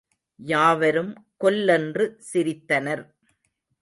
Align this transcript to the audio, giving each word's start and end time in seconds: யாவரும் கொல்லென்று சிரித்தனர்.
யாவரும் 0.39 1.11
கொல்லென்று 1.37 2.05
சிரித்தனர். 2.31 3.03